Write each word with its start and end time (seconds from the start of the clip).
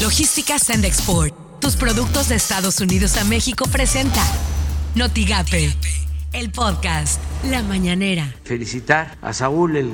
Logística 0.00 0.58
Send 0.58 0.86
Export. 0.86 1.34
Tus 1.60 1.76
productos 1.76 2.30
de 2.30 2.36
Estados 2.36 2.80
Unidos 2.80 3.18
a 3.18 3.24
México 3.24 3.66
presenta 3.70 4.22
Notigape, 4.94 5.74
el 6.32 6.50
podcast 6.50 7.20
La 7.50 7.62
Mañanera. 7.62 8.34
Felicitar 8.44 9.18
a 9.20 9.34
Saúl 9.34 9.76
el 9.76 9.92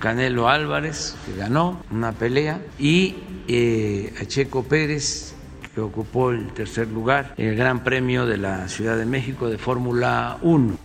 Canelo 0.00 0.50
Álvarez, 0.50 1.16
que 1.24 1.34
ganó 1.34 1.80
una 1.90 2.12
pelea, 2.12 2.60
y 2.78 3.14
eh, 3.48 4.12
a 4.20 4.26
Checo 4.26 4.64
Pérez, 4.64 5.32
que 5.74 5.80
ocupó 5.80 6.30
el 6.30 6.52
tercer 6.52 6.88
lugar 6.88 7.32
en 7.38 7.48
el 7.48 7.56
Gran 7.56 7.82
Premio 7.82 8.26
de 8.26 8.36
la 8.36 8.68
Ciudad 8.68 8.98
de 8.98 9.06
México 9.06 9.48
de 9.48 9.56
Fórmula 9.56 10.36
1. 10.42 10.76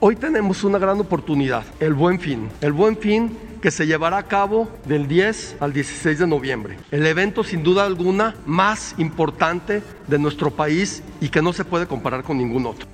Hoy 0.00 0.16
tenemos 0.16 0.64
una 0.64 0.78
gran 0.78 0.98
oportunidad, 0.98 1.62
el 1.78 1.94
buen 1.94 2.18
fin. 2.18 2.48
El 2.62 2.72
buen 2.72 2.98
fin 2.98 3.47
que 3.60 3.70
se 3.70 3.86
llevará 3.86 4.18
a 4.18 4.22
cabo 4.24 4.68
del 4.86 5.08
10 5.08 5.56
al 5.60 5.72
16 5.72 6.18
de 6.18 6.26
noviembre. 6.26 6.76
El 6.90 7.06
evento 7.06 7.44
sin 7.44 7.62
duda 7.62 7.84
alguna 7.84 8.36
más 8.46 8.94
importante 8.98 9.82
de 10.06 10.18
nuestro 10.18 10.50
país 10.50 11.02
y 11.20 11.28
que 11.28 11.42
no 11.42 11.52
se 11.52 11.64
puede 11.64 11.86
comparar 11.86 12.22
con 12.22 12.38
ningún 12.38 12.66
otro. 12.66 12.86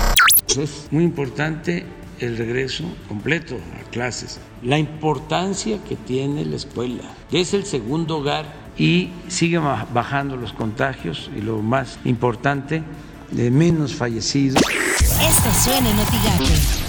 Es 0.59 0.89
muy 0.91 1.05
importante 1.05 1.85
el 2.21 2.37
regreso 2.37 2.85
completo 3.09 3.57
a 3.57 3.91
clases, 3.91 4.39
la 4.63 4.79
importancia 4.79 5.79
que 5.89 5.97
tiene 5.97 6.45
la 6.45 6.57
escuela, 6.57 7.03
que 7.31 7.41
es 7.41 7.55
el 7.55 7.65
segundo 7.65 8.19
hogar 8.19 8.47
y 8.79 9.11
siguen 9.29 9.63
bajando 9.93 10.37
los 10.37 10.53
contagios 10.53 11.31
y 11.37 11.41
lo 11.41 11.59
más 11.59 11.99
importante, 12.05 12.83
de 13.31 13.51
menos 13.51 13.95
fallecidos. 13.95 14.63
Esto 15.01 15.51
suena 15.65 15.91
en 15.91 16.84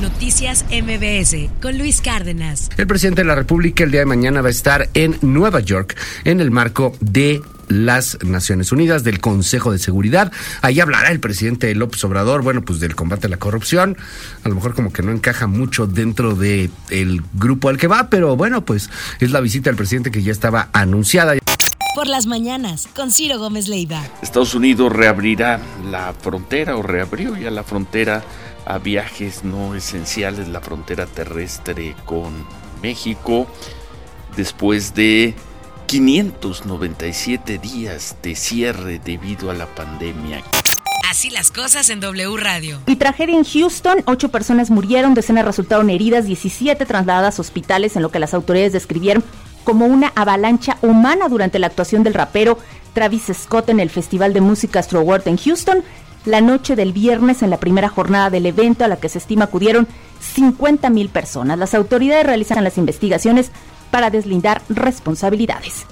Noticias 0.00 0.64
MBS 0.70 1.50
con 1.60 1.76
Luis 1.76 2.00
Cárdenas. 2.00 2.70
El 2.78 2.86
presidente 2.86 3.20
de 3.20 3.28
la 3.28 3.34
República 3.34 3.84
el 3.84 3.90
día 3.90 4.00
de 4.00 4.06
mañana 4.06 4.40
va 4.40 4.48
a 4.48 4.50
estar 4.50 4.88
en 4.94 5.18
Nueva 5.20 5.60
York 5.60 5.96
en 6.24 6.40
el 6.40 6.50
marco 6.50 6.96
de 7.00 7.42
las 7.68 8.18
Naciones 8.24 8.72
Unidas, 8.72 9.04
del 9.04 9.20
Consejo 9.20 9.72
de 9.72 9.78
Seguridad. 9.78 10.32
Ahí 10.62 10.80
hablará 10.80 11.10
el 11.10 11.20
presidente 11.20 11.74
López 11.74 12.02
Obrador, 12.04 12.42
bueno, 12.42 12.62
pues 12.62 12.80
del 12.80 12.96
combate 12.96 13.26
a 13.26 13.30
la 13.30 13.36
corrupción. 13.36 13.96
A 14.42 14.48
lo 14.48 14.54
mejor 14.54 14.74
como 14.74 14.92
que 14.92 15.02
no 15.02 15.12
encaja 15.12 15.46
mucho 15.46 15.86
dentro 15.86 16.34
del 16.34 16.70
el 16.88 17.22
grupo 17.34 17.68
al 17.68 17.78
que 17.78 17.86
va, 17.86 18.10
pero 18.10 18.36
bueno, 18.36 18.64
pues 18.64 18.90
es 19.20 19.30
la 19.30 19.40
visita 19.40 19.70
del 19.70 19.76
presidente 19.76 20.10
que 20.10 20.22
ya 20.22 20.32
estaba 20.32 20.70
anunciada. 20.72 21.34
Por 22.00 22.08
las 22.08 22.24
mañanas, 22.24 22.88
con 22.96 23.12
Ciro 23.12 23.38
Gómez 23.38 23.68
Leiva. 23.68 24.02
Estados 24.22 24.54
Unidos 24.54 24.90
reabrirá 24.90 25.60
la 25.84 26.14
frontera 26.14 26.78
o 26.78 26.82
reabrió 26.82 27.36
ya 27.36 27.50
la 27.50 27.62
frontera 27.62 28.24
a 28.64 28.78
viajes 28.78 29.44
no 29.44 29.74
esenciales, 29.74 30.48
la 30.48 30.62
frontera 30.62 31.04
terrestre 31.04 31.94
con 32.06 32.46
México, 32.82 33.46
después 34.34 34.94
de 34.94 35.34
597 35.88 37.58
días 37.58 38.16
de 38.22 38.34
cierre 38.34 38.98
debido 38.98 39.50
a 39.50 39.54
la 39.54 39.66
pandemia. 39.66 40.42
Así 41.10 41.28
las 41.28 41.50
cosas 41.50 41.90
en 41.90 42.00
W 42.00 42.34
Radio. 42.38 42.80
Y 42.86 42.96
tragedia 42.96 43.36
en 43.36 43.44
Houston, 43.44 44.02
ocho 44.06 44.30
personas 44.30 44.70
murieron, 44.70 45.12
decenas 45.12 45.44
resultaron 45.44 45.90
heridas, 45.90 46.24
17 46.24 46.86
trasladadas 46.86 47.38
a 47.38 47.42
hospitales 47.42 47.94
en 47.96 48.00
lo 48.00 48.10
que 48.10 48.20
las 48.20 48.32
autoridades 48.32 48.72
describieron 48.72 49.22
como 49.64 49.86
una 49.86 50.12
avalancha 50.14 50.76
humana 50.82 51.28
durante 51.28 51.58
la 51.58 51.68
actuación 51.68 52.02
del 52.02 52.14
rapero 52.14 52.58
Travis 52.92 53.30
Scott 53.32 53.68
en 53.68 53.80
el 53.80 53.90
Festival 53.90 54.32
de 54.32 54.40
Música 54.40 54.80
Astro 54.80 55.00
World 55.02 55.28
en 55.28 55.36
Houston 55.36 55.84
la 56.24 56.40
noche 56.40 56.76
del 56.76 56.92
viernes 56.92 57.42
en 57.42 57.50
la 57.50 57.58
primera 57.58 57.88
jornada 57.88 58.30
del 58.30 58.46
evento 58.46 58.84
a 58.84 58.88
la 58.88 58.96
que 58.96 59.08
se 59.08 59.18
estima 59.18 59.44
acudieron 59.44 59.88
50 60.20 60.90
mil 60.90 61.08
personas. 61.08 61.58
Las 61.58 61.74
autoridades 61.74 62.26
realizan 62.26 62.62
las 62.62 62.78
investigaciones 62.78 63.50
para 63.90 64.10
deslindar 64.10 64.62
responsabilidades. 64.68 65.86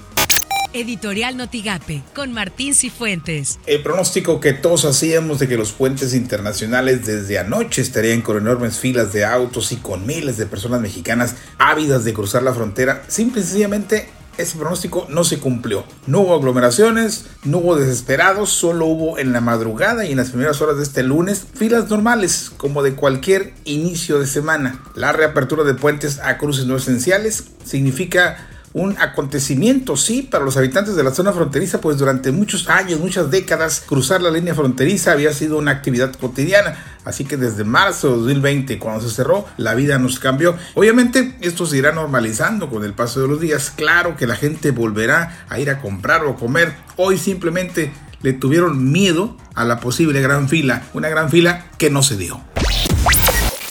Editorial 0.73 1.37
Notigape 1.37 2.03
con 2.13 2.31
Martín 2.31 2.73
Cifuentes. 2.75 3.59
El 3.65 3.81
pronóstico 3.81 4.39
que 4.39 4.53
todos 4.53 4.85
hacíamos 4.85 5.39
de 5.39 5.47
que 5.47 5.57
los 5.57 5.71
puentes 5.71 6.13
internacionales 6.13 7.05
desde 7.05 7.39
anoche 7.39 7.81
estarían 7.81 8.21
con 8.21 8.37
enormes 8.37 8.77
filas 8.77 9.11
de 9.13 9.25
autos 9.25 9.71
y 9.71 9.77
con 9.77 10.05
miles 10.05 10.37
de 10.37 10.45
personas 10.45 10.81
mexicanas 10.81 11.35
ávidas 11.57 12.05
de 12.05 12.13
cruzar 12.13 12.43
la 12.43 12.53
frontera, 12.53 13.03
simple 13.07 13.41
y 13.41 13.43
sencillamente 13.43 14.09
ese 14.39 14.57
pronóstico 14.57 15.05
no 15.09 15.25
se 15.25 15.39
cumplió. 15.39 15.83
No 16.07 16.21
hubo 16.21 16.35
aglomeraciones, 16.35 17.25
no 17.43 17.57
hubo 17.57 17.75
desesperados, 17.75 18.49
solo 18.49 18.85
hubo 18.85 19.19
en 19.19 19.33
la 19.33 19.41
madrugada 19.41 20.05
y 20.05 20.11
en 20.11 20.17
las 20.17 20.29
primeras 20.29 20.61
horas 20.61 20.77
de 20.77 20.83
este 20.83 21.03
lunes 21.03 21.45
filas 21.53 21.89
normales, 21.89 22.49
como 22.55 22.81
de 22.81 22.93
cualquier 22.93 23.53
inicio 23.65 24.17
de 24.17 24.27
semana. 24.27 24.81
La 24.95 25.11
reapertura 25.11 25.65
de 25.65 25.73
puentes 25.73 26.19
a 26.19 26.37
cruces 26.37 26.65
no 26.65 26.77
esenciales 26.77 27.45
significa 27.65 28.48
un 28.73 28.97
acontecimiento, 28.99 29.97
sí, 29.97 30.21
para 30.21 30.45
los 30.45 30.57
habitantes 30.57 30.95
de 30.95 31.03
la 31.03 31.11
zona 31.11 31.31
fronteriza, 31.31 31.81
pues 31.81 31.97
durante 31.97 32.31
muchos 32.31 32.69
años, 32.69 32.99
muchas 32.99 33.31
décadas, 33.31 33.81
cruzar 33.85 34.21
la 34.21 34.29
línea 34.29 34.53
fronteriza 34.53 35.11
había 35.11 35.33
sido 35.33 35.57
una 35.57 35.71
actividad 35.71 36.13
cotidiana. 36.13 36.77
Así 37.05 37.25
que 37.25 37.37
desde 37.37 37.63
marzo 37.63 38.09
de 38.09 38.17
2020, 38.17 38.77
cuando 38.77 39.07
se 39.07 39.15
cerró, 39.15 39.47
la 39.57 39.73
vida 39.73 39.97
nos 39.97 40.19
cambió. 40.19 40.55
Obviamente, 40.75 41.35
esto 41.41 41.65
se 41.65 41.77
irá 41.77 41.91
normalizando 41.91 42.69
con 42.69 42.83
el 42.83 42.93
paso 42.93 43.21
de 43.21 43.27
los 43.27 43.39
días. 43.39 43.71
Claro 43.75 44.15
que 44.15 44.27
la 44.27 44.35
gente 44.35 44.71
volverá 44.71 45.45
a 45.49 45.59
ir 45.59 45.69
a 45.69 45.81
comprar 45.81 46.23
o 46.25 46.35
comer. 46.35 46.75
Hoy 46.97 47.17
simplemente 47.17 47.91
le 48.21 48.33
tuvieron 48.33 48.91
miedo 48.91 49.35
a 49.55 49.63
la 49.63 49.79
posible 49.79 50.21
gran 50.21 50.49
fila, 50.49 50.83
una 50.93 51.09
gran 51.09 51.29
fila 51.29 51.65
que 51.77 51.89
no 51.89 52.03
se 52.03 52.17
dio. 52.17 52.41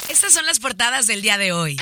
Estas 0.08 0.32
son 0.32 0.46
las 0.46 0.58
portadas 0.58 1.06
del 1.06 1.22
día 1.22 1.38
de 1.38 1.52
hoy. 1.52 1.76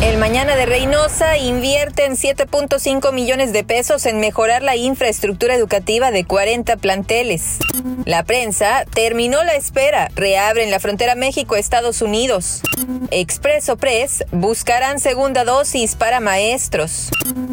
El 0.00 0.16
Mañana 0.16 0.56
de 0.56 0.64
Reynosa 0.64 1.36
invierte 1.36 2.04
en 2.04 2.12
7.5 2.12 3.12
millones 3.12 3.52
de 3.52 3.64
pesos 3.64 4.06
en 4.06 4.20
mejorar 4.20 4.62
la 4.62 4.76
infraestructura 4.76 5.54
educativa 5.54 6.10
de 6.10 6.24
40 6.24 6.76
planteles. 6.76 7.58
La 8.04 8.22
prensa 8.22 8.84
terminó 8.94 9.42
la 9.44 9.54
espera, 9.54 10.10
reabren 10.14 10.70
la 10.70 10.80
frontera 10.80 11.14
México-Estados 11.14 12.00
Unidos. 12.00 12.62
Expreso 13.10 13.76
Press 13.76 14.24
buscarán 14.30 14.98
segunda 14.98 15.44
dosis 15.44 15.94
para 15.94 16.20
maestros. 16.20 17.10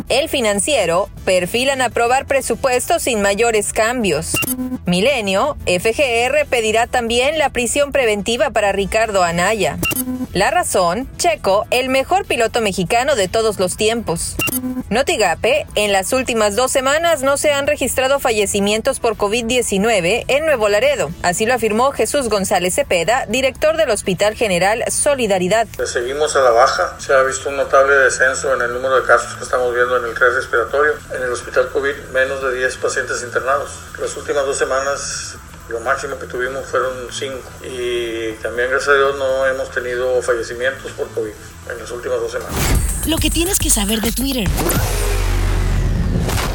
El 0.08 0.30
financiero 0.30 1.10
perfilan 1.26 1.82
aprobar 1.82 2.26
presupuestos 2.26 3.02
sin 3.02 3.22
mayores 3.22 3.74
cambios. 3.74 4.38
Milenio, 4.86 5.58
FGR 5.66 6.46
pedirá 6.48 6.88
también 6.88 7.38
la 7.38 7.50
prisión 7.50 7.92
preventiva 7.92 8.52
para 8.52 8.72
Ricardo 8.72 9.24
Anaya. 9.24 9.78
La 10.32 10.52
razón, 10.52 11.10
Checo, 11.18 11.66
el 11.70 11.90
mejor 11.90 12.15
piloto 12.24 12.62
mexicano 12.62 13.16
de 13.16 13.28
todos 13.28 13.60
los 13.60 13.76
tiempos. 13.76 14.38
Notigape, 14.90 15.68
en 15.76 15.92
las 15.92 16.14
últimas 16.14 16.56
dos 16.56 16.72
semanas 16.72 17.22
no 17.22 17.36
se 17.36 17.52
han 17.52 17.68
registrado 17.68 18.22
fallecimientos 18.22 19.02
por 19.02 19.18
COVID-19 19.18 20.24
en 20.30 20.46
Nuevo 20.46 20.70
Laredo. 20.70 21.10
Así 21.24 21.46
lo 21.46 21.54
afirmó 21.54 21.92
Jesús 21.92 22.30
González 22.30 22.76
Cepeda, 22.76 23.26
director 23.28 23.76
del 23.76 23.90
Hospital 23.90 24.36
General 24.36 24.84
Solidaridad. 24.90 25.68
Seguimos 25.86 26.36
a 26.38 26.42
la 26.42 26.52
baja. 26.52 26.96
Se 27.00 27.14
ha 27.14 27.24
visto 27.24 27.50
un 27.50 27.58
notable 27.58 27.96
descenso 27.96 28.54
en 28.54 28.62
el 28.62 28.74
número 28.74 29.02
de 29.02 29.08
casos 29.08 29.36
que 29.36 29.44
estamos 29.44 29.74
viendo 29.74 29.98
en 29.98 30.06
el 30.06 30.16
red 30.16 30.36
respiratorio. 30.36 30.94
En 31.14 31.24
el 31.24 31.32
Hospital 31.32 31.70
COVID, 31.74 31.96
menos 32.14 32.42
de 32.42 32.54
10 32.60 32.78
pacientes 32.78 33.22
internados. 33.24 33.72
Las 34.00 34.16
últimas 34.16 34.46
dos 34.46 34.58
semanas 34.58 35.36
lo 35.70 35.80
máximo 35.80 36.18
que 36.20 36.28
tuvimos 36.28 36.66
fueron 36.66 36.94
5 37.12 37.38
y 37.64 38.32
también 38.42 38.70
gracias 38.70 38.90
a 38.90 38.94
Dios 38.94 39.18
no 39.18 39.46
hemos 39.48 39.72
tenido 39.72 40.22
fallecimientos 40.22 40.92
por 40.92 41.10
COVID 41.10 41.32
en 41.72 41.80
las 41.80 41.92
últimas 41.92 42.20
dos 42.20 42.32
semanas. 42.32 42.56
Lo 43.08 43.18
que 43.18 43.30
tienes 43.30 43.58
que 43.58 43.70
saber 43.70 44.02
de 44.02 44.12
Twitter. 44.12 44.48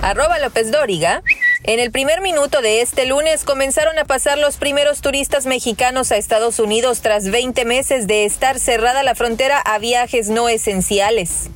Arroba 0.03 0.39
López 0.39 0.71
Dóriga. 0.71 1.23
En 1.63 1.79
el 1.79 1.91
primer 1.91 2.23
minuto 2.23 2.63
de 2.63 2.81
este 2.81 3.05
lunes 3.05 3.45
comenzaron 3.45 3.99
a 3.99 4.07
pasar 4.07 4.39
los 4.39 4.57
primeros 4.57 5.03
turistas 5.03 5.45
mexicanos 5.45 6.11
a 6.11 6.17
Estados 6.17 6.59
Unidos 6.59 7.03
tras 7.03 7.31
20 7.31 7.67
meses 7.67 8.07
de 8.07 8.25
estar 8.25 8.59
cerrada 8.59 9.03
la 9.03 9.15
frontera 9.15 9.59
a 9.59 9.79
viajes 9.79 10.31
no 10.31 10.49
esenciales. 10.49 11.51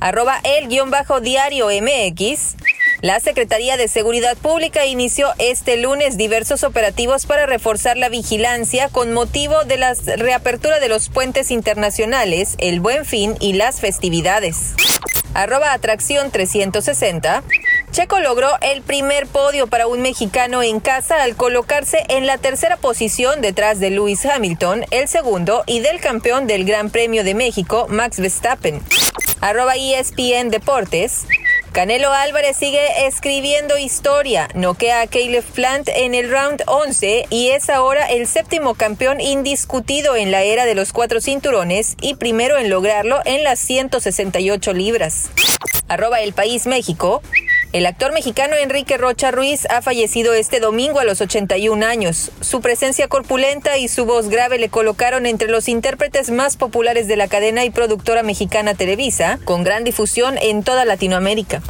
Arroba 0.00 0.40
el-diario 0.42 1.68
MX. 1.68 2.56
La 3.04 3.20
Secretaría 3.20 3.76
de 3.76 3.86
Seguridad 3.86 4.34
Pública 4.34 4.86
inició 4.86 5.28
este 5.38 5.76
lunes 5.76 6.16
diversos 6.16 6.64
operativos 6.64 7.26
para 7.26 7.44
reforzar 7.44 7.98
la 7.98 8.08
vigilancia 8.08 8.88
con 8.88 9.12
motivo 9.12 9.62
de 9.64 9.76
la 9.76 9.92
reapertura 10.16 10.80
de 10.80 10.88
los 10.88 11.10
puentes 11.10 11.50
internacionales, 11.50 12.54
el 12.56 12.80
Buen 12.80 13.04
Fin 13.04 13.34
y 13.40 13.52
las 13.52 13.82
festividades. 13.82 14.72
Arroba 15.34 15.74
Atracción 15.74 16.30
360. 16.30 17.42
Checo 17.90 18.20
logró 18.20 18.48
el 18.62 18.80
primer 18.80 19.26
podio 19.26 19.66
para 19.66 19.86
un 19.86 20.00
mexicano 20.00 20.62
en 20.62 20.80
casa 20.80 21.22
al 21.22 21.36
colocarse 21.36 22.06
en 22.08 22.26
la 22.26 22.38
tercera 22.38 22.78
posición 22.78 23.42
detrás 23.42 23.80
de 23.80 23.90
Lewis 23.90 24.24
Hamilton, 24.24 24.86
el 24.90 25.08
segundo, 25.08 25.62
y 25.66 25.80
del 25.80 26.00
campeón 26.00 26.46
del 26.46 26.64
Gran 26.64 26.88
Premio 26.88 27.22
de 27.22 27.34
México, 27.34 27.86
Max 27.90 28.18
Verstappen. 28.18 28.80
Arroba 29.42 29.74
ESPN 29.76 30.48
Deportes. 30.48 31.26
Canelo 31.74 32.12
Álvarez 32.12 32.56
sigue 32.56 33.04
escribiendo 33.04 33.76
historia, 33.76 34.48
noquea 34.54 35.00
a 35.00 35.06
Caleb 35.08 35.42
Plant 35.42 35.88
en 35.88 36.14
el 36.14 36.30
round 36.30 36.62
11 36.68 37.26
y 37.30 37.48
es 37.48 37.68
ahora 37.68 38.06
el 38.06 38.28
séptimo 38.28 38.76
campeón 38.76 39.20
indiscutido 39.20 40.14
en 40.14 40.30
la 40.30 40.44
era 40.44 40.66
de 40.66 40.76
los 40.76 40.92
cuatro 40.92 41.20
cinturones 41.20 41.96
y 42.00 42.14
primero 42.14 42.58
en 42.58 42.70
lograrlo 42.70 43.18
en 43.24 43.42
las 43.42 43.58
168 43.58 44.72
libras. 44.72 45.30
Arroba 45.88 46.20
el 46.20 46.32
país 46.32 46.68
México. 46.68 47.22
El 47.74 47.86
actor 47.86 48.12
mexicano 48.12 48.54
Enrique 48.54 48.96
Rocha 48.98 49.32
Ruiz 49.32 49.66
ha 49.68 49.82
fallecido 49.82 50.32
este 50.32 50.60
domingo 50.60 51.00
a 51.00 51.04
los 51.04 51.20
81 51.20 51.84
años. 51.84 52.30
Su 52.40 52.60
presencia 52.60 53.08
corpulenta 53.08 53.78
y 53.78 53.88
su 53.88 54.04
voz 54.04 54.28
grave 54.28 54.60
le 54.60 54.68
colocaron 54.68 55.26
entre 55.26 55.48
los 55.48 55.68
intérpretes 55.68 56.30
más 56.30 56.56
populares 56.56 57.08
de 57.08 57.16
la 57.16 57.26
cadena 57.26 57.64
y 57.64 57.70
productora 57.70 58.22
mexicana 58.22 58.74
Televisa, 58.74 59.40
con 59.44 59.64
gran 59.64 59.82
difusión 59.82 60.38
en 60.40 60.62
toda 60.62 60.84
Latinoamérica. 60.84 61.62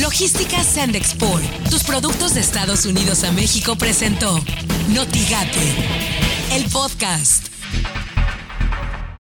Logística 0.00 0.64
Sandexport, 0.64 1.44
tus 1.70 1.84
productos 1.84 2.34
de 2.34 2.40
Estados 2.40 2.86
Unidos 2.86 3.22
a 3.22 3.30
México 3.30 3.76
presentó 3.76 4.40
Notigate, 4.88 5.76
el 6.56 6.64
podcast. 6.64 7.49